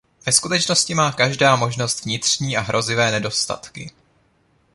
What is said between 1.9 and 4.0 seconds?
vnitřní a hrozivé nedostatky.